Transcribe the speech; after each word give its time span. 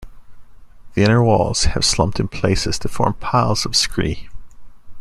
The 0.95 1.03
inner 1.03 1.23
walls 1.23 1.65
have 1.65 1.85
slumped 1.85 2.19
in 2.19 2.27
places 2.27 2.79
to 2.79 2.87
form 2.89 3.13
piles 3.19 3.67
of 3.67 3.75
scree. 3.75 4.29